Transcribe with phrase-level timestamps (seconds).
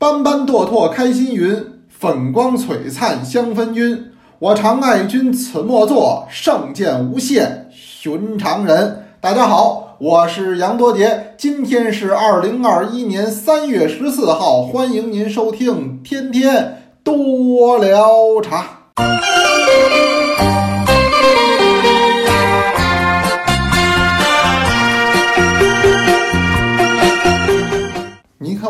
[0.00, 4.12] 斑斑堕拓开心云，粉光璀璨香氛晕。
[4.38, 9.04] 我常爱君此莫作，胜见无限寻常人。
[9.20, 18.78] 大家好，我是杨多杰，今天是二零二一年三月十四号，欢迎您收听天天多聊茶。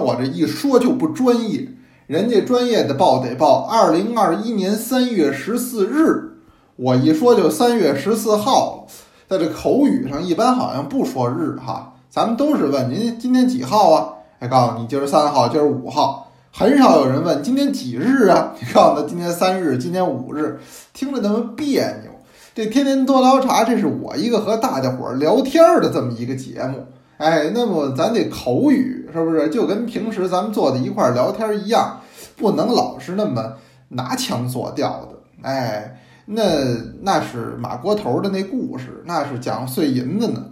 [0.00, 1.68] 我这一说就不专业，
[2.06, 3.66] 人家专业的报得报。
[3.66, 6.32] 二零二一年三月十四日，
[6.76, 8.86] 我一说就三月十四号，
[9.28, 14.08] 在这口语上一般好像不说日哈，咱们都是问您今天几号啊？
[14.40, 18.54] 哎，告诉你今儿三号，今儿五号，很少有人问今天几日啊？
[18.58, 20.58] 你告诉他今天三日，今天五日，
[20.92, 22.10] 听着那么别扭。
[22.52, 26.86] 这天天多聊茶，这是我一个和大家伙聊天的这么一个节目。
[27.20, 32.00] 哎，那么咱这口语是不是就跟平时咱们坐在一块儿聊天一样，
[32.34, 33.56] 不能老是那么
[33.88, 35.18] 拿腔作调的？
[35.42, 36.42] 哎，那
[37.02, 40.46] 那是马锅头的那故事，那是讲碎银子呢。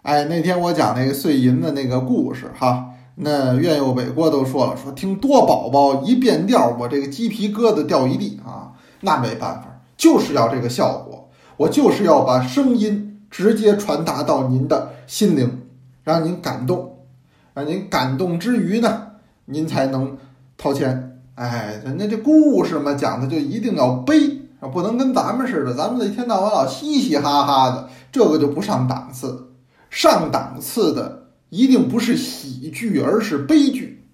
[0.00, 8.72] 哎，那天我讲那个碎银子那个故事哈，那院右北郭都说了，说听多宝宝一变调，我这个鸡皮疙瘩掉一地啊。
[9.02, 11.28] 那没办法，就是要这个效果，
[11.58, 15.67] 我就是要把声音直接传达到您的心灵。
[16.08, 17.04] 让您感动，
[17.52, 19.08] 让您感动之余呢，
[19.44, 20.16] 您才能
[20.56, 21.20] 掏钱。
[21.34, 24.40] 哎，人家这故事嘛，讲的就一定要悲，
[24.72, 29.50] 不能跟咱们似的，咱们一天到晚老嘻嘻哈哈的，这个就不上档次。
[29.90, 34.08] 上档次的一定不是喜剧，而是悲剧。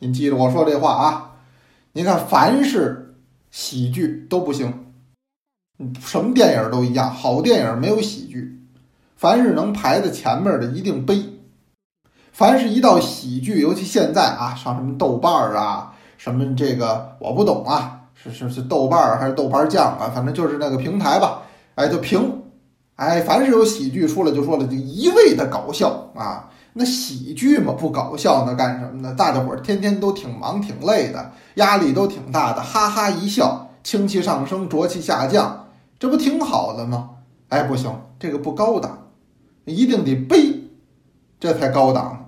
[0.00, 1.32] 您记着我说这话啊！
[1.92, 3.14] 您看，凡是
[3.50, 4.92] 喜剧都不行，
[5.98, 8.60] 什么电影都一样，好电影没有喜剧。
[9.16, 11.24] 凡是能排在前面的，一定悲。
[12.38, 21.42] 凡是一到喜剧，尤其现在啊，上什么豆瓣儿啊，什么这个我不懂啊，是是是豆瓣儿还是豆瓣酱啊，反正就是那个平台吧，
[21.74, 22.44] 哎，就评，
[22.94, 29.12] 哎，凡是有喜剧出来就说了，就一味的搞笑啊，那喜剧嘛不搞笑那干什么呢？
[29.18, 35.66] 大家伙儿天天都挺忙挺累的，压力都挺大的，哈哈一笑，清气上升，浊气下降，
[35.98, 37.10] 这不挺好的吗？
[37.48, 39.08] 哎，不行，这个不高档，
[39.64, 40.70] 一定得悲，
[41.40, 42.26] 这才高档。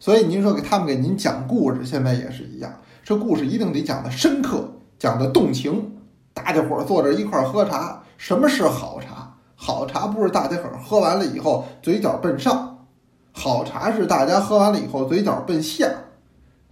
[0.00, 2.72] 所以您说给他们给您讲故事，现在也是一样，
[3.02, 5.96] 这故事一定得讲的深刻，讲的动情。
[6.32, 9.34] 大家伙儿坐这一块儿喝茶，什么是好茶？
[9.56, 12.86] 好茶不是大家伙儿喝完了以后嘴角奔上，
[13.32, 15.88] 好茶是大家喝完了以后嘴角奔下，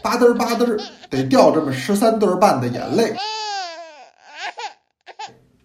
[0.03, 3.13] 吧嘚吧嘚得掉这么十三对儿半的眼泪。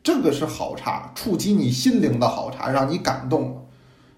[0.01, 3.61] 这个是好茶，触及你心灵的好茶，让你感动了。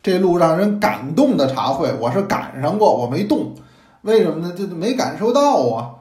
[0.03, 3.53] 这路让人感动的茶会，我是赶上过，我没动，
[4.01, 4.53] 为什么呢？
[4.55, 5.91] 这没感受到啊。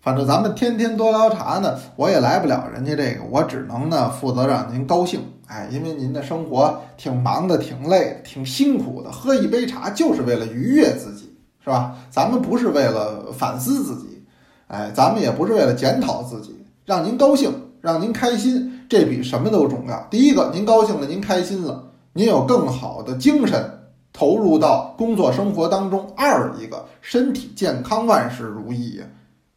[0.00, 5.20] 反正咱们天天多聊茶呢，我也来不了人家这个，我只能呢负责让您高兴。
[5.46, 11.32] 哎，因为您的生活挺忙的，挺累，挺辛苦的，喝一杯茶就是为了愉悦自己，
[11.62, 11.94] 是吧？
[12.10, 14.24] 咱们不是为了反思自己，
[14.66, 20.04] 哎，咱们也不是为了检讨自己，让您高兴，让您开心，这比什么都重要。
[20.10, 21.84] 第一个，您高兴了，您开心了。
[22.12, 26.12] 您有更好的精神投入到工作生活当中。
[26.16, 29.04] 二一个身体健康，万事如意呀，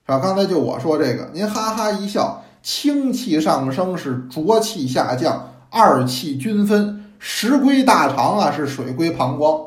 [0.06, 0.19] 是吧？
[0.19, 9.59] 刚才就我说这个，您哈哈一笑，清气上升是浊气下降，二气均分，食归大肠啊，是水归膀胱。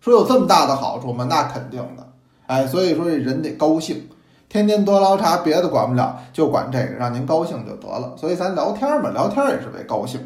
[0.00, 1.26] 说有这么大的好处吗？
[1.30, 2.06] 那肯定的。
[2.46, 4.08] 哎，所以说这人得高兴，
[4.48, 8.14] 天天多捞茶，别的管不了，就管这个，让您高兴就得了。
[8.18, 10.20] 所以咱聊天嘛，聊天也是为高兴。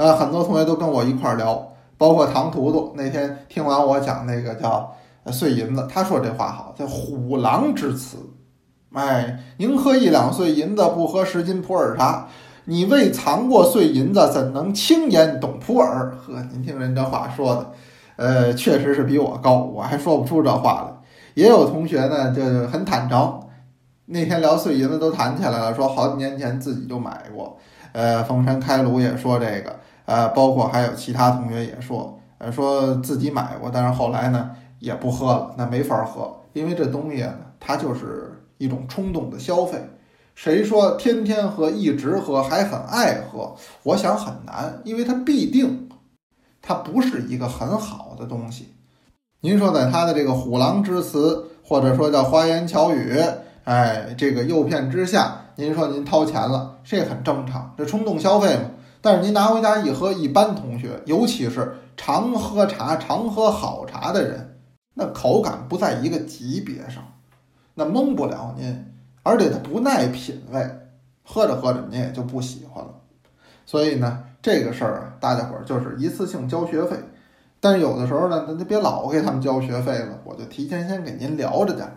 [0.00, 4.90] 呃，很多同学都跟我一块儿聊，包括唐图图那天听完我讲那个叫
[5.30, 8.16] 碎银子，他说这话好，叫虎狼之词。
[8.94, 12.26] 哎，宁喝一两碎银子，不喝十斤普洱茶。
[12.64, 16.10] 你未尝过碎银子，怎能轻言懂普洱？
[16.26, 17.72] 呵，您听人这话说的，
[18.16, 20.94] 呃，确实是比我高，我还说不出这话来。
[21.34, 23.38] 也有同学呢，就很坦诚，
[24.06, 27.58] 那天聊碎银子都谈起来了，说好几年前自己就买过。
[27.92, 29.78] 呃，逢山开炉也说这个。
[30.10, 39.78] 呃，包括还有其他同学也说，呃，说自己买过，但是后来呢也不喝了，那没法喝，因为这东西呢，它就是一种冲动的消费。
[40.34, 43.54] 谁说天天喝、一直喝还很爱喝？
[43.84, 45.88] 我想很难，因为它必定
[46.60, 48.74] 它不是一个很好的东西。
[49.42, 53.16] 您说在他的这个虎狼之词，或者说叫花言巧语，
[53.62, 58.62] 哎，这个诱骗之下，您说您掏钱了，这很正常，这冲动消费嘛。
[59.00, 64.58] 但是您拿回家一喝，一般同学，尤其是常喝茶、常喝好茶的人，
[64.94, 67.02] 那口感不在一个级别上。
[67.74, 68.92] 那蒙不了您，
[69.22, 70.60] 而且它不耐品味，
[71.22, 72.94] 喝着喝着您也就不喜欢了。
[73.64, 76.96] 所以呢，这个事儿啊，大家伙儿就是一次性交学费。
[77.60, 81.96] 但是有的时候呢，那别老给他们交学费了，我就提前先给您聊着点儿。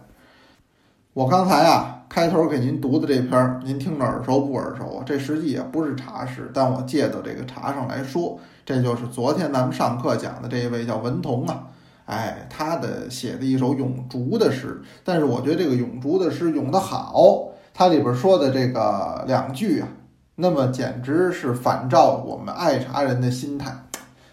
[1.14, 5.04] 我刚才啊，开头给您读的这篇，您听着耳熟不耳熟啊？
[5.04, 11.64] 这实际也不是茶诗，但我借到这个茶上来说，这就是昨天咱们上课讲的这一位叫文同啊，
[12.06, 14.80] 哎，他的写的一首咏竹的诗。
[15.04, 19.88] 但是我觉得这个咏竹的诗咏得好，它里边说的这个两句啊，
[20.36, 23.74] 那么简直是反照我们爱茶人的心态。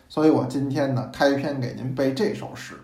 [0.06, 2.74] 所以我今天呢，开篇给您背这首诗。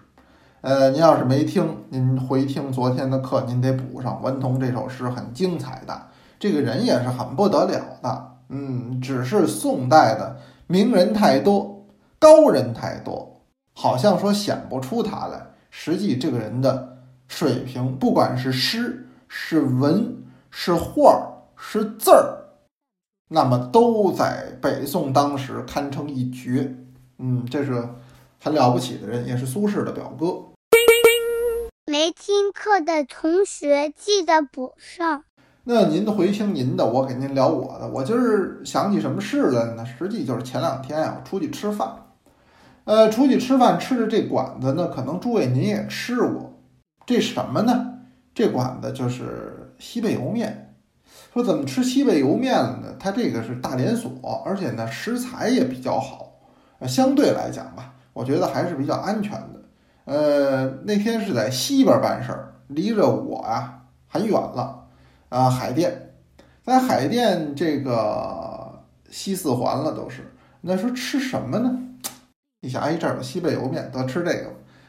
[0.62, 4.20] 呃，您要是没听，您回听昨天的课，您得补上。
[4.22, 6.08] 文同这首诗很精彩的，
[6.38, 8.36] 这个人也是很不得了的。
[8.48, 10.36] 嗯，只是宋代的
[10.66, 11.84] 名人太多，
[12.18, 13.42] 高人太多，
[13.74, 15.40] 好像说显不出他来。
[15.70, 16.96] 实际这个人的
[17.28, 20.16] 水平，不管是诗、是文、
[20.50, 22.38] 是画、是字儿，
[23.28, 26.74] 那么都在北宋当时堪称一绝。
[27.18, 27.86] 嗯，这是
[28.46, 30.52] 很了不起的人，也是苏轼的表哥。
[31.84, 35.24] 没听课的同学记得补上。
[35.64, 37.88] 那您回听您的，我给您聊我的。
[37.88, 39.84] 我今儿想起什么事来了呢？
[39.84, 41.90] 实际就是前两天啊，我出去吃饭，
[42.84, 46.62] 呃，出去吃饭吃的这馆子呢，可能诸位您也吃过。
[47.04, 47.94] 这什么呢？
[48.32, 50.76] 这馆子就是西贝莜面。
[51.34, 52.94] 说怎么吃西贝莜面了呢？
[53.00, 56.42] 它这个是大连锁，而且呢食材也比较好。
[56.78, 59.60] 呃，相对来讲吧，我觉得还是比较安全的。
[60.06, 64.86] 呃，那天是在西边办事儿，离着我呀很远了。
[65.28, 66.14] 啊，海淀，
[66.64, 70.32] 在海淀这个西四环了，都是。
[70.62, 71.78] 那说吃什么呢？
[72.62, 74.46] 你想，哎，这儿有西北莜面，得吃这个。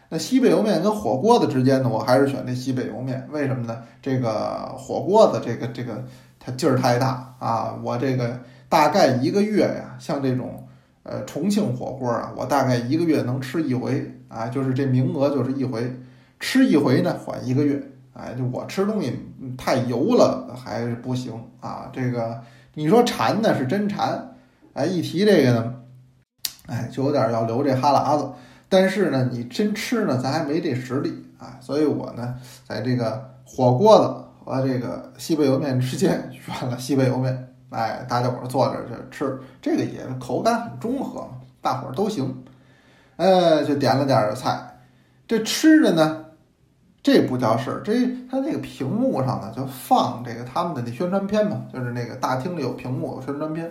[0.07, 3.27] 那西北莜面跟火锅子之间呢，我还是选这西北莜面。
[3.29, 3.83] 为什么呢？
[4.01, 6.01] 这个火锅子，这个这个
[6.39, 7.77] 它劲儿太大啊！
[7.83, 8.39] 我这个
[8.69, 10.63] 大概一个月呀，像这种。
[11.09, 15.89] 呃，重庆火锅啊，我大概一个月能吃一回啊，就是这名额就是一回，
[16.37, 17.81] 吃一回呢缓一个月，
[18.11, 19.17] 哎，就我吃东西
[19.57, 21.89] 太油了还是不行啊。
[21.93, 22.41] 这个
[22.73, 24.35] 你说馋呢是真馋，
[24.73, 25.75] 哎，一提这个呢，
[26.65, 28.29] 哎，就有点要流这哈喇子。
[28.67, 32.35] 但是呢，你真吃呢，咱还没这实力啊，所以我呢，
[32.67, 37.47] 在这个火锅子和这个西北莜面之间 选了西北莜面。
[37.69, 41.27] 哎，大家伙儿坐这儿去吃，这个也口感很中和，
[41.61, 42.43] 大伙儿都行。
[43.17, 44.79] 呃，就点了点儿菜，
[45.27, 46.25] 这吃着呢，
[47.03, 47.81] 这不叫事儿。
[47.83, 53.69] 这他那个屏幕上呢，就放这个他们的那宣传片嘛，就是那个大厅里有屏幕有宣传片。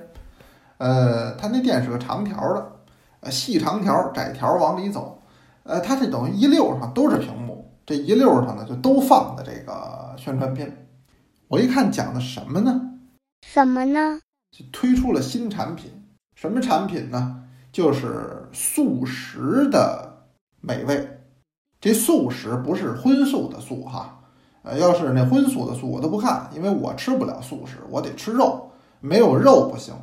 [0.79, 2.73] 呃，他那店是个长条的，
[3.21, 5.23] 呃，细长条、窄条往里走。
[5.63, 10.87] 呃，他这等于一溜上都是屏幕，这一溜上呢就都放的这个宣传片。
[11.49, 12.86] 我一看讲的什么呢？
[13.49, 14.21] 什么呢？
[14.51, 15.91] 就推出了新产品，
[16.35, 17.45] 什么产品呢？
[17.73, 20.25] 就是素食的
[20.61, 21.21] 美味。
[21.81, 24.19] 这素食不是荤素的素哈，
[24.63, 28.69] 呃，要是那荤素的素我都不看，因为我吃不了素食，我得吃肉，
[29.01, 29.95] 没有肉不行。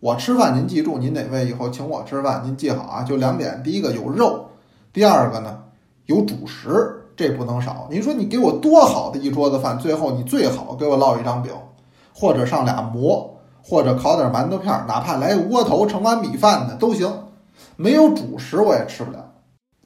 [0.00, 4.48] 我吃饭，您记住，您哪位以后请我吃饭，您记好啊，就两点：第一个有肉，
[4.92, 5.62] 第二个呢
[6.06, 7.86] 有主食，这不能少。
[7.90, 11.52] 您说你给我多好的一桌子饭，最后你最好给我烙一张饼。
[12.18, 17.12] 或者上俩馍，或者烤点馒头片，哪怕来个窝头盛碗米饭的都行。
[17.76, 19.32] 没有主食我也吃不了。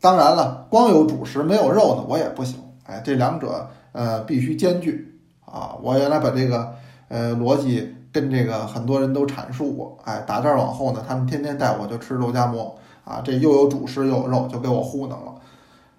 [0.01, 2.63] 当然了，光有主食没有肉呢，我也不行。
[2.85, 5.75] 哎，这两者呃必须兼具啊！
[5.83, 6.73] 我原来把这个
[7.09, 9.99] 呃逻辑跟这个很多人都阐述过。
[10.05, 15.35] 哎，打这儿往后呢，他们天天带我就吃肉夹馍啊，这又有主食又有肉，就给我糊弄了。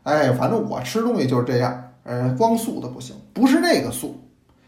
[0.03, 4.15] 哎，反正我吃东西就是这样，呃，光素的不行，不是那个素。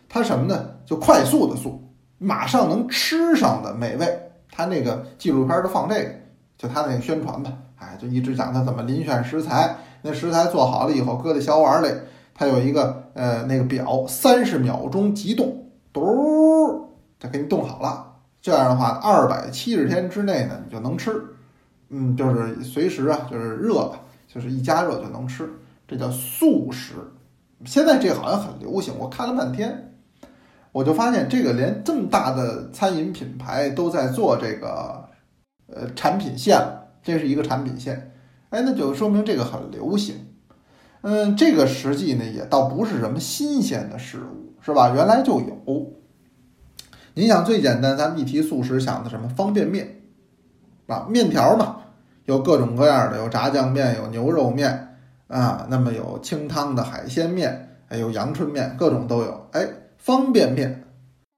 [0.09, 0.69] 它什么呢？
[0.85, 1.81] 就快速的速，
[2.17, 4.19] 马上能吃上的美味。
[4.51, 6.09] 它那个纪录片都放这个，
[6.57, 7.51] 就它那个宣传吧。
[7.77, 11.87] 哎，就一直讲它怎么遴选食材，那食材做好了以后搁在小碗里，
[12.33, 16.87] 它有一个呃那个表，三十秒钟即冻，嘟，
[17.19, 18.11] 他给你冻好了。
[18.41, 21.11] 这样的话，二百七十天之内呢，你就能吃。
[21.89, 25.49] 嗯，就是随时啊，就是热吧，就是一加热就能吃，
[25.87, 26.93] 这叫速食。
[27.65, 29.92] 现在这好像很流行，我看了半天。
[30.73, 35.07] 我就发现这个连这么大的餐饮品牌都在做这个，
[35.67, 36.59] 呃，产品线，
[37.01, 38.11] 这是一个产品线，
[38.49, 40.15] 哎，那就说明这个很流行。
[41.01, 44.91] 嗯，这个实际呢也倒不是什么新鲜的事物，是吧？
[44.95, 45.93] 原来就有。
[47.13, 50.01] 你想最简单，咱们一提素食想的什么方便面，
[50.87, 51.81] 啊，面条嘛，
[52.25, 57.69] 有各种各样的，有炸酱面，有牛肉面，啊，那么有清汤的海鲜面。
[57.85, 59.47] 还，有阳春面，各种都有。
[59.51, 59.67] 哎，
[60.03, 60.83] 方便面，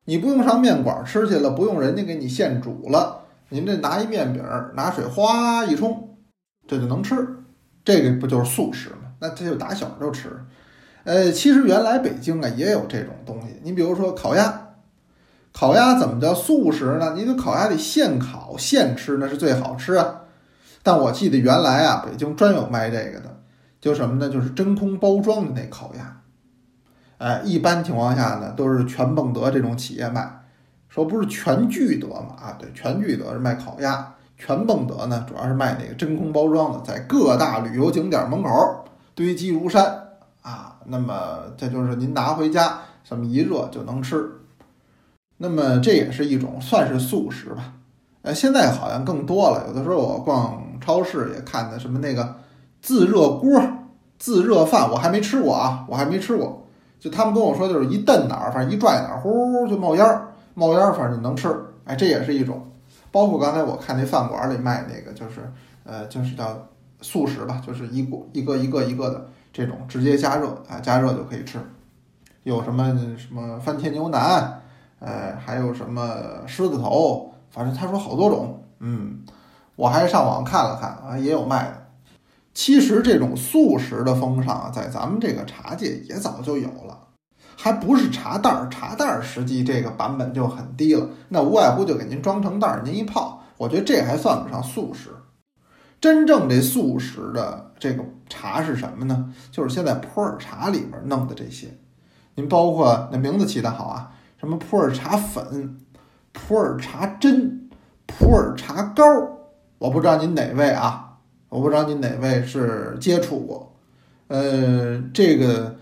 [0.05, 4.43] 你不用上面馆吃去了，不用人家给你现煮了，您这拿一面饼，
[4.73, 6.17] 拿水哗一冲，
[6.67, 7.15] 这就能吃。
[7.83, 9.11] 这个不就是速食吗？
[9.19, 10.29] 那这就打小就吃。
[11.03, 14.69] 呃，其实原来北京啊也有这种东西，你比如说烤鸭，
[15.53, 17.13] 烤鸭怎么叫速食呢？
[17.15, 20.21] 你得烤鸭得现烤现吃，那是最好吃啊。
[20.81, 23.41] 但我记得原来啊，北京专有卖这个的，
[23.79, 24.27] 就什么呢？
[24.27, 26.23] 就是真空包装的那烤鸭。
[27.17, 30.41] 哎，一般情况下呢，都是全蹦德这种企业卖。
[30.89, 32.35] 说不是全聚德嘛？
[32.39, 38.49] 啊，对，全聚德是卖烤鸭，全蹦德呢主要是卖那个真空包装的，在各大旅游景点门口
[39.13, 40.03] 堆积如山。
[40.41, 44.29] 啊，那么这就是您拿回家，这么一热就能吃。
[45.37, 47.73] 那么这也是一种算是速食吧。
[48.21, 52.37] 呃，现在好像更多了，有的时候我逛超市也看的什么那个
[52.81, 53.61] 自热锅、
[54.17, 56.64] 自热饭，我还没吃过啊，我还没吃过。
[57.05, 61.55] 就他们跟我说，就是一瞪哪儿，反正一拽哪儿，呼就冒烟儿，冒烟儿，反正能吃。
[61.83, 62.65] 哎，这也是一种。
[63.11, 65.41] 包括刚才我看那饭馆里卖那个，就是
[65.83, 66.57] 呃，就是叫
[67.01, 69.27] 速食吧，就是一锅一个一个一个的。
[69.53, 71.59] 这种直接加热啊，加热就可以吃。
[72.41, 74.61] 有什么什么番茄牛腩，
[74.97, 76.11] 呃，还有什么
[76.47, 78.63] 狮子头，反正他说好多种。
[78.79, 79.19] 嗯，
[79.75, 81.84] 我还上网看了看啊，也有卖的。
[82.55, 86.97] 其实这种素食的风尚啊，在咱们这个茶界也早就有了，
[87.57, 93.43] 还不是茶袋儿，茶袋儿实际这个版本就很低了，那无外乎就给您装成袋儿，您一泡。
[93.57, 95.09] 我觉得这还算不上素食。
[95.99, 99.33] 真正这素食的这个茶是什么呢？
[99.51, 101.67] 就是现在普洱茶里面弄的这些。
[102.35, 105.77] 您包括那名字起的好啊，什么普洱茶粉、
[106.31, 107.69] 普洱茶针、
[108.05, 109.03] 普洱茶膏，
[109.77, 111.04] 我不知道您哪位啊，
[111.55, 113.73] 我不知道您哪位是接触过。
[114.27, 115.73] 呃，这个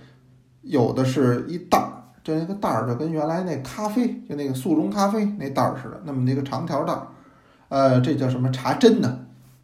[0.62, 1.92] 有的是一袋儿，
[2.24, 7.08] 就那个袋儿就跟原来那咖啡，就那个速溶咖啡那袋儿似的，那么那个长条袋儿。
[7.70, 9.18] 呃，这叫什么茶针呢？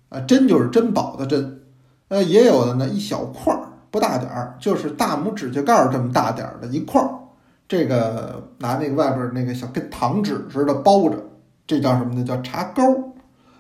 [0.10, 1.62] 啊，针就是珍宝的珍，
[2.08, 3.60] 呃，也有的呢，一小块儿
[3.92, 7.08] 不大点儿，就是大拇指甲盖儿这么大点儿的一块儿，
[7.68, 11.24] 这个拿那个外边那个小跟糖纸似的包着，
[11.68, 12.24] 这叫什么呢？
[12.24, 12.82] 叫茶膏。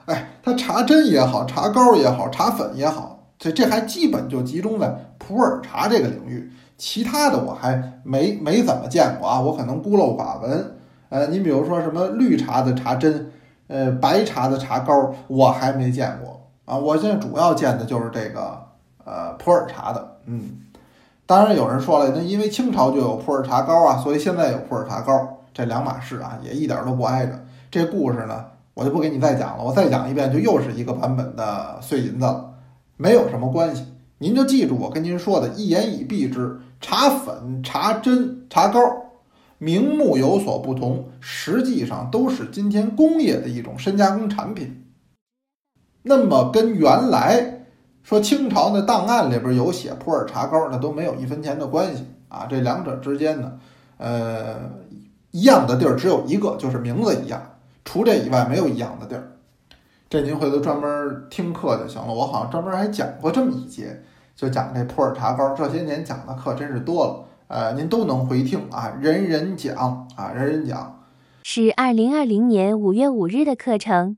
[0.09, 10.75] 哎，它茶针也好，茶膏也好，茶粉也好，这这还基本就集中在普洱茶这个领域，其他的我还没没怎么见过啊，我可能孤陋寡闻。
[11.09, 13.31] 呃，你比如说什么绿茶的茶针，
[13.67, 16.41] 呃，白茶的茶膏，我还没见过。
[16.65, 18.59] 啊，我现在主要见的就是这个，
[19.05, 20.57] 呃，普洱茶的，嗯，
[21.25, 27.39] 当然有人说了，那因为清朝就有普洱茶膏啊，所以现在有普洱茶膏，这两码事啊，也一点都不挨着。
[27.71, 28.45] 这故事呢，
[28.79, 32.53] 我就不给你再讲了，我再讲一遍就又是一个版本的碎银子了，
[32.95, 33.83] 没有什么关系。
[34.19, 38.79] 您就记住我跟您说的，一言以蔽之，茶粉、茶针、茶膏，
[39.57, 44.85] 名目有所不同，实际上都是今天工业的一种深加工产品。
[46.03, 47.65] 那么跟原来
[48.01, 52.47] 说清朝那档案里边有写普洱茶膏，那都没有一分钱的关系啊！
[52.49, 53.59] 这两者之间呢，
[53.97, 54.55] 呃，
[55.31, 57.41] 一样的地儿只有一个，就是名字一样，
[57.91, 59.31] 除这以外没有一样的地儿。
[60.11, 62.13] 这您回头专门听课就行了。
[62.13, 64.03] 我好像专门还讲过这么一节，
[64.35, 65.55] 就讲这普洱茶膏。
[65.55, 70.99] 这些年讲的课真是多了，呃，您都能回听啊，人人讲啊，人人讲。
[71.41, 74.17] 是二零二零年五月五日的课程。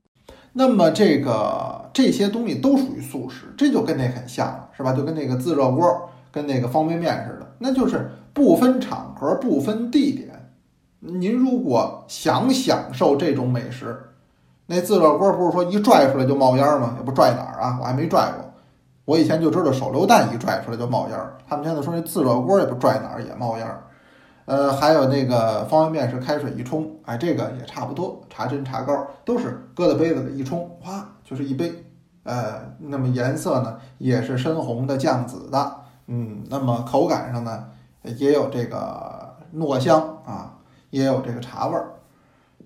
[0.52, 4.92] 那么这个这些东西都属于素食，这就跟那很像了，是吧？
[4.92, 10.28] 就跟那个自热锅、跟那个方便面似的，那就是不分场合、不分地点。
[11.04, 14.00] 您如果想享受这种美食，
[14.66, 16.94] 那自热锅不是说一拽出来就冒烟吗？
[16.96, 18.48] 也不拽哪儿啊，我还没拽过。
[19.04, 23.82] 我以前就知道手榴弹一拽出来就冒烟儿，他们现在说那自热锅也不拽哪儿也冒烟儿。
[24.44, 28.20] 呃，还有那个方便面是开水一冲，哎，这个也差不多。
[28.30, 31.72] 茶针、茶膏都是搁在杯子里一冲，哗，就是一杯。
[32.22, 37.64] 呃，那么颜色呢也是深红的、酱紫的，嗯，那么口感上呢
[38.04, 40.58] 也有这个糯香啊，
[40.92, 41.96] 也有这个茶味儿。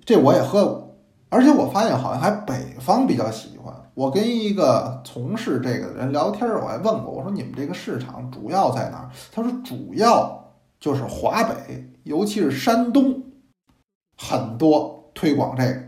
[0.04, 0.94] 这我也喝过，
[1.30, 3.74] 而且我发现好像还北方比较喜欢。
[3.94, 9.10] 我跟一个从事这个的人聊天，我还问过，我说你们这个市场主要在哪儿？
[9.32, 10.42] 他说主要。
[10.78, 13.22] 就是华北，尤其是山东，
[14.18, 15.82] 很多推广这个，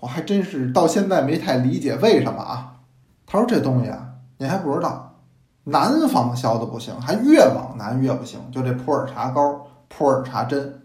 [0.00, 2.80] 我还真是到现在没太理解为什么啊。
[3.24, 4.04] 他说这东西啊，
[4.38, 5.14] 你还不知道，
[5.62, 8.40] 南方销的不行，还越往南越不行。
[8.50, 10.81] 就这普洱茶膏、普洱茶针，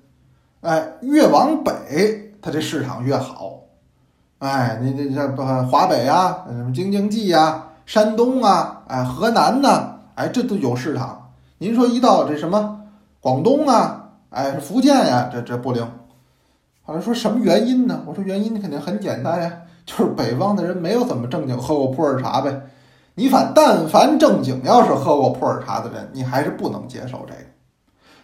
[0.61, 3.59] 哎，越往北它这市场越好。
[4.39, 11.31] 哎，你这这不华北啊，什么京津冀呀、山东啊，哎，河南呢，哎，这都有市场。
[11.57, 12.81] 您说一到这什么？
[13.19, 15.87] 广东啊，哎，福建呀，这这不灵。
[16.83, 18.03] 后来说什么原因呢？
[18.05, 19.51] 我说原因肯定很简单呀，
[19.85, 22.61] 就是北方的人没有怎么正经喝过普洱茶呗。
[23.15, 27.56] 你反但凡正经要是喝过普洱茶的人，你还是不能接受这个。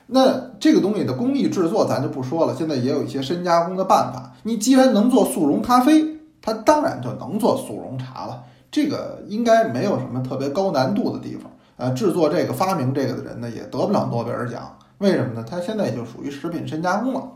[0.07, 4.31] 那这个东西的工艺制作咱就不说了，现在也有一些深加工的办法。
[4.43, 6.05] 你既然能做速溶咖啡，
[6.41, 8.43] 它当然就能做速溶茶了。
[8.69, 11.51] 这个应该没有什么特别高难度的地方。
[11.77, 14.77] 呃，制作这个、发明这个的人呢，也得不了诺贝尔奖。
[14.99, 15.45] 为什么呢？
[15.49, 17.27] 它现在就属于食品深加工了，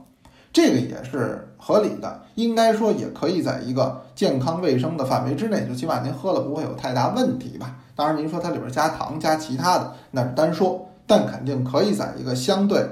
[0.53, 2.21] 这个也是合理的。
[2.35, 7.75] 应该说也可以在一个健康卫生的范围之内，就起码您喝了不会有太大问题吧。
[7.95, 12.85] 当然，您说它里边加糖、加其他的，那是单说，但肯定可以在一个相对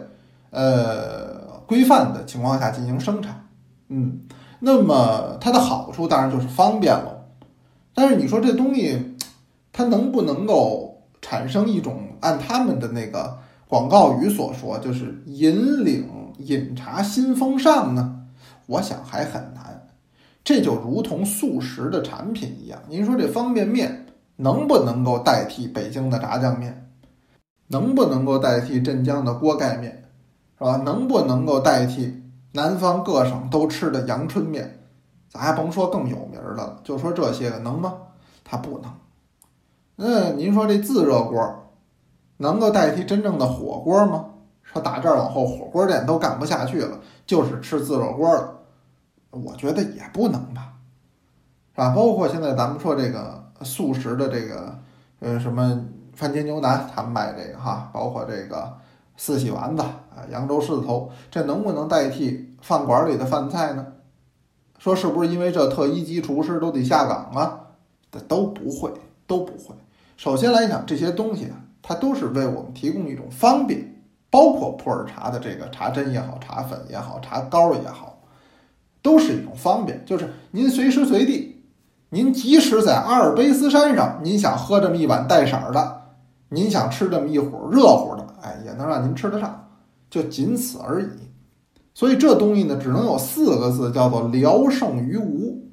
[0.49, 3.47] 呃规范的情况下进行生产。
[3.89, 4.21] 嗯，
[4.61, 7.25] 那么它的好处当然就是方便了。
[7.93, 9.15] 但是你说这东西
[9.71, 18.21] 它能不能够产生一种按他们的那个广告语所说，就是引领饮茶新风尚呢？
[18.67, 19.87] 我想还很难，
[20.43, 22.79] 这就如同速食的产品一样。
[22.87, 24.05] 您说这方便面
[24.37, 26.84] 能不能够代替北京的炸酱面？
[27.67, 30.03] 能不能够代替镇江的锅盖面？
[30.57, 30.77] 是吧？
[30.85, 34.79] 能不能够代替南方各省都吃的阳春面？
[35.29, 37.93] 咱还甭说更有名的了，就说这些个能吗？
[38.43, 38.91] 它不能。
[39.97, 41.69] 那您说这自热锅
[42.37, 44.25] 能够代替真正的火锅吗？
[44.63, 48.51] 说打这儿往后，火锅店都干不下去了，就是吃自热锅了。
[49.31, 50.73] 我觉得也不能吧，
[51.73, 51.89] 是吧？
[51.89, 54.79] 包括现在咱们说这个素食的这个，
[55.19, 58.77] 呃，什么番茄牛腩，他们卖这个哈，包括这个
[59.17, 63.85] 四喜丸子啊，扬州狮子头，这能不能代替饭馆里的饭菜呢？
[64.79, 67.59] 说是不是因为这特一级厨师都得下岗啊？
[68.11, 68.91] 这都不会，
[69.27, 69.75] 都不会。
[70.17, 78.13] 首先来讲，这些东西啊，它都是为我们提供一种方便，包括普洱茶的这个茶针也好，茶粉也好，茶膏也好。
[79.01, 81.61] 都是一种方便，就是您随时随地，
[82.09, 86.04] 您即使在阿尔卑斯山上，您想喝这么一碗带色儿的，
[86.49, 89.67] 您想吃这么一壶热乎的，哎，也能让您吃得上，
[90.09, 91.07] 就仅此而已。
[91.93, 95.63] 所以这东西呢，只能有四个字，叫做聊胜于无。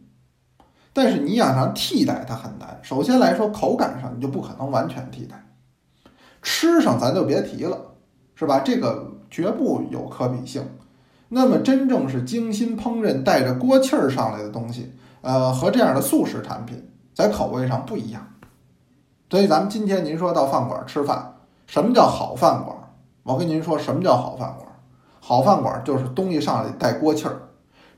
[0.93, 2.79] 但是你想想替代它很难。
[2.83, 5.47] 首先来说，口感上你就不可能完全替代，
[6.43, 7.79] 吃上咱就别提了，
[8.35, 8.61] 是吧？
[8.61, 10.63] 这个绝不有可比性。
[11.29, 18.27] 那么，真正是精心烹饪、带着锅气儿上来的东西，呃，和这样的速食产品在口味上不一样。
[19.33, 22.77] 所以，咱们今天您说到饭馆吃饭，什么叫好饭馆？
[23.23, 24.69] 我跟您说，什么叫好饭馆？
[25.21, 27.41] 好饭馆就是东西上来带锅气儿，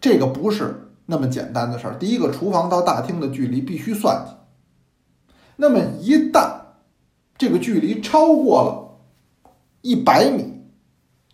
[0.01, 1.95] 这个不是那么简单的事儿。
[1.99, 4.33] 第一个，厨房到大厅的距离必须算计。
[5.57, 6.53] 那么，一旦
[7.37, 8.97] 这个距离超过了
[9.81, 10.63] 一百米。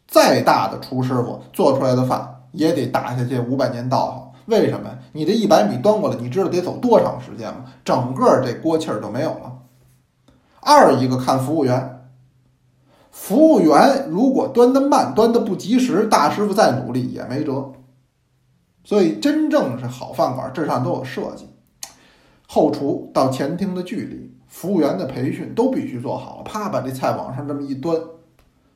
[0.06, 4.32] 再大的厨师傅做出来的饭也得打下去五百年道行。
[4.46, 4.88] 为什么？
[5.12, 7.66] 你这一百米端过来，你知道得走多长时间吗？
[7.84, 9.58] 整个这锅气儿就没有了。
[10.60, 12.08] 二一个看服务员，
[13.10, 17.72] 服务员如果端的慢，端的不及时，大师傅再努力也没辙。
[18.84, 21.46] 所以真正是好饭馆，这上都有设计，
[22.48, 26.42] 后厨到前厅的距离，服务员的培训都必须做好。
[26.44, 27.96] 啪，把这菜往上这么一端。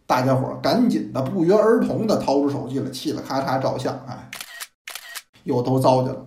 [0.06, 4.30] 大家伙儿赶紧的，不约而同的掏出手机来，气了咔嚓照相，哎，
[5.44, 6.26] 又都糟践了。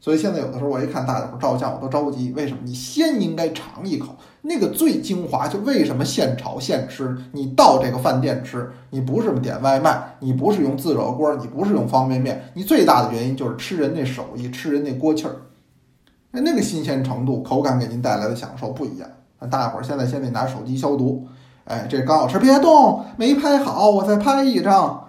[0.00, 2.32] 所以现在有的时候我一看大家伙照相，我都着急。
[2.36, 2.60] 为什么？
[2.64, 5.48] 你先应该尝一口那个最精华。
[5.48, 7.16] 就为什么现炒现吃？
[7.32, 15.36] 你到这个饭店吃，你不是点外卖，你不是用自热锅，你不是用方便面，你最大的原因就是吃人那手艺，吃人那锅气儿。
[16.30, 19.08] 那那个新鲜程度、口感给您带来的享受不一样。
[19.38, 21.26] 那大伙儿现在先得拿手机消毒。
[21.64, 25.08] 哎，这刚好吃，别动，没拍好，我再拍一张。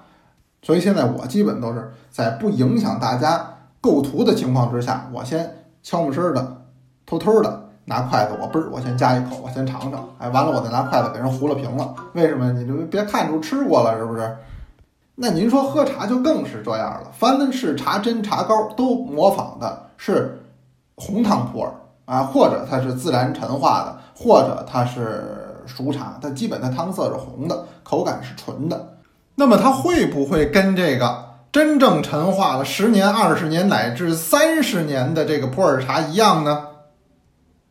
[0.64, 6.64] 所以现在我基本都是在不影响大家构图的情况之下，我先悄没声儿的、
[7.06, 10.08] 偷偷的拿筷子，我嘣儿，我先夹一口，我先尝尝。
[10.20, 11.96] 哎，完了我再拿筷子给人糊了平了。
[12.14, 12.52] 为什么？
[12.52, 14.38] 你就别看出吃过了，是不是？
[15.16, 20.38] 那您说喝茶就更是这样了，凡是茶针、茶膏都模仿的是
[20.96, 21.72] 红糖普洱
[22.06, 25.44] 啊，或者它是自然陈化的，或者它是。
[25.68, 28.94] 熟茶，它基本的汤色是红的，口感是纯的。
[29.36, 36.68] 那么它会不会跟这个真正陈化了十年、二十年乃至三十年的这个普洱茶一样呢？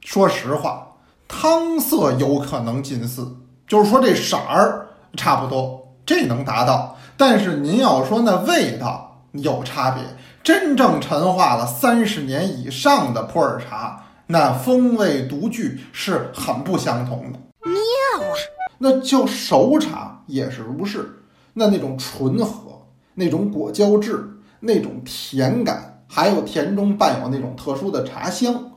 [0.01, 6.97] 说实话，汤色有可能近似，就是说这色儿差不多，这能达到。
[7.17, 10.03] 但是您要说那味道有差别，
[10.43, 17.39] 真正陈化了三十年以上的普洱茶，那风味独具是很不相同的。
[17.65, 18.35] 妙啊！
[18.79, 21.23] 那就熟茶也是如是。
[21.55, 28.73] 那那种醇和、那种果胶质、那种甜感，还有甜中伴有那种特殊的茶香，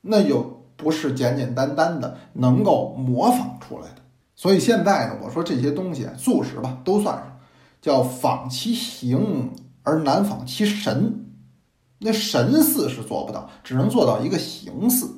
[0.00, 4.02] 那又不是简简单单的能够模仿出来的。
[4.34, 7.38] 所以现在呢，我说这些东西素食吧，都算上，
[7.80, 9.50] 叫仿其形
[9.82, 11.24] 而难仿其神。
[11.98, 15.08] 那神似是做不到，只能做到一个形似。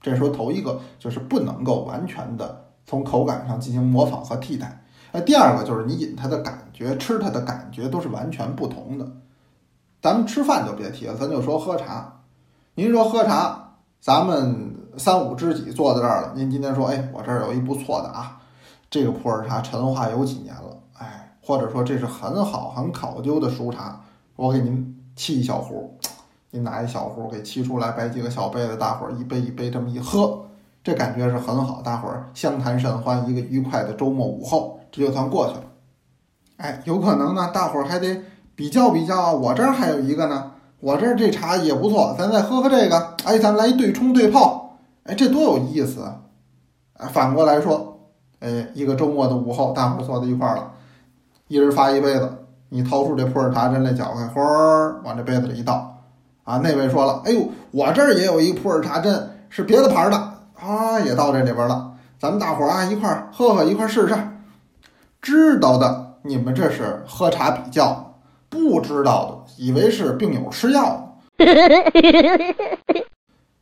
[0.00, 4.84] 这时候头一个就是不能够完全的从口感上进行模仿和替代。
[5.10, 9.06] 那第二个就是你饮它的感觉，吃它的感觉都是完全不同的。
[10.00, 12.20] 咱们吃饭就别提了，咱就说喝茶。
[12.74, 18.38] 您说喝茶，咱们三五知己坐在这儿了，您今天说，哎，我这儿有一不错的啊。
[18.90, 24.00] 这个普洱茶陈化有几年了，哎，或者说这是很好很考究的熟茶，
[24.36, 25.96] 我给您沏一小壶，
[26.50, 30.44] 您拿一小壶给沏出来，摆几个小杯子，大伙儿一杯一杯这么一喝，
[30.84, 35.62] 这感觉是很好，大伙儿相谈甚欢，一个愉快的周末午后，这就算过去了。
[36.58, 38.22] 哎，有可能呢，大伙儿还得
[38.54, 44.61] 比较比较啊，我这儿还有一个呢，我这儿这茶也不错，咱再喝喝这个，哎，咱来一对冲对泡，
[45.04, 46.20] 哎，这多有意思啊！
[47.12, 47.88] 反过来说。
[48.40, 50.72] 哎，一个周末的午后，大伙儿坐在一块儿了，
[51.46, 52.28] 一人发一杯子，
[52.70, 56.02] 你掏出这普洱茶针来搅开，哗儿往这杯子里一倒，
[56.42, 60.16] 啊，那位说了，哎呦，我这儿也有一普洱茶针，是别的牌儿的，
[60.58, 64.16] 啊，也到这里边了，咱们大伙儿啊一块儿喝喝，一块儿试试。
[65.20, 68.16] 知道的，你们这是喝茶比较；
[68.48, 71.16] 不知道的，以为是病友吃药。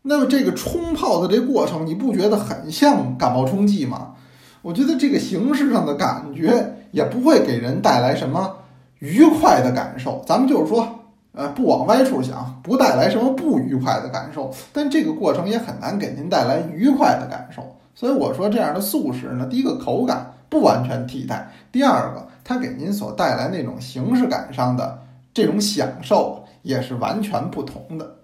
[0.03, 4.15] 那么这个冲泡的这过程，你不觉得很像感冒冲剂吗？
[4.63, 8.57] 我觉得这个形式上的感觉也不会给人带来什么
[8.99, 10.23] 愉快的感受。
[10.27, 11.01] 咱们就是说，
[11.33, 14.51] 呃，不往歪处想，不带来什么不愉快的感受。
[14.73, 17.63] 但这个过程也很难给您带来愉快的感受。
[17.95, 24.99] 所以我说，这样的素食呢，第一个口感不完全替代，第二个它给您所带来那种形式感上的
[25.35, 28.17] 这种享受也是完全不同的。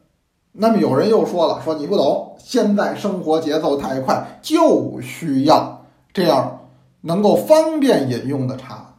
[0.59, 5.85] 那么有人又说了，说你不懂，现在生活节奏太快，就需要。
[6.15, 6.61] 这样
[7.03, 8.95] 能够方便饮用的茶，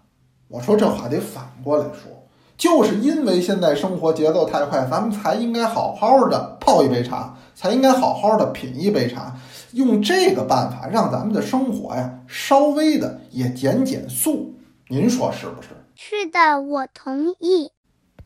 [0.49, 2.11] 我说这话得反过来说，
[2.55, 9.35] 就是因为现在生活节奏太快，咱们才应该好好的泡一杯茶，才应该好好的品一杯茶，
[9.71, 14.53] 用这个办法让咱们的生活呀稍微的也减减速，
[14.89, 15.69] 您说是不是？
[15.95, 17.71] 是的，我同意。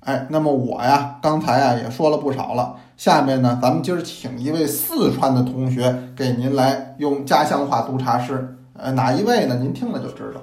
[0.01, 2.75] 哎，那么我呀，刚才啊也说了不少了。
[2.97, 8.57] 下面呢，咱们今儿请一位四川的同学给您来用家乡话读茶诗。
[8.73, 9.55] 呃，哪一位呢？
[9.61, 10.41] 您听了就知道。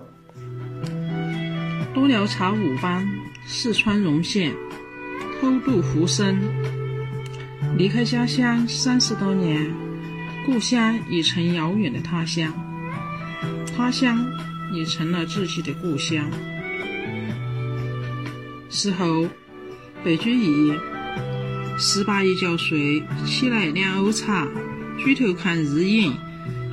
[1.93, 3.05] 多聊茶五班，
[3.47, 4.53] 四川荣县，
[5.41, 6.39] 偷渡浮生。
[7.77, 9.73] 离开家乡三十多年，
[10.47, 12.53] 故乡已成遥远的他乡，
[13.77, 14.25] 他乡
[14.73, 16.25] 也成了自己的故乡。
[18.71, 19.27] 事后，
[20.05, 20.73] 白居易：
[21.77, 24.47] 十八一觉睡，起来两瓯茶，
[24.97, 26.15] 举头看日影，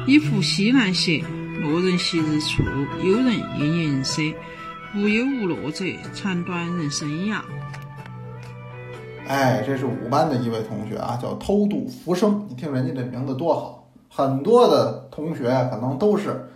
[0.05, 1.23] 一壶西南斜。
[1.59, 2.61] 落人惜日出，
[3.03, 4.21] 有人应颜色。
[4.95, 7.39] 无忧无乐者，长短人生涯。
[9.27, 12.45] 哎，这是五班的一位同学啊，叫偷渡浮生。
[12.47, 16.47] 你听人家这名字多好，很多的同学可能都是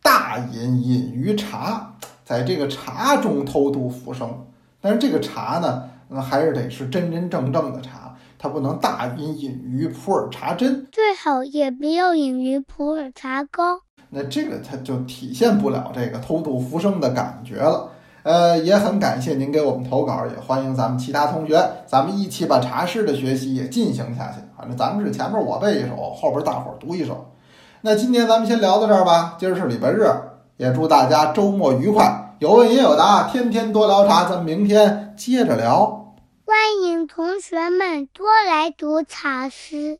[0.00, 4.46] 大隐隐于茶，在这个茶中偷渡浮生。
[4.80, 13.80] 但是这个茶呢，那还是得是真真正正的茶，它不能大饮饮于普洱茶针，最好也不要饮于普洱茶膏。
[14.10, 17.90] 那这个它就体现不了这个偷渡浮生的感觉了。
[18.22, 24.38] 呃，也很感谢您给我们投稿，也欢迎咱们其他同学，咱们一起把茶诗的学习也进行下去。
[24.56, 27.32] 反正咱们是前面我背一首，后边大伙儿读一首。
[27.82, 29.36] 那今天咱们先聊到这儿吧。
[29.38, 30.06] 今儿是礼拜日，
[30.56, 34.24] 也祝大家周末愉快，有问也有答，天天多聊茶。
[34.24, 36.14] 咱们明天接着聊。
[36.44, 39.98] 欢迎同学们多来读茶诗。